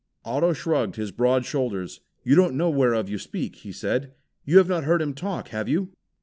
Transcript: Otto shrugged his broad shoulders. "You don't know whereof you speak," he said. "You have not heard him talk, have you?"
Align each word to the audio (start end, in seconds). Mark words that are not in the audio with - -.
Otto 0.25 0.51
shrugged 0.53 0.95
his 0.95 1.11
broad 1.11 1.45
shoulders. 1.45 2.01
"You 2.23 2.33
don't 2.35 2.55
know 2.57 2.71
whereof 2.71 3.07
you 3.07 3.19
speak," 3.19 3.57
he 3.57 3.71
said. 3.71 4.15
"You 4.43 4.57
have 4.57 4.67
not 4.67 4.83
heard 4.85 4.99
him 4.99 5.13
talk, 5.13 5.49
have 5.49 5.69
you?" 5.69 5.93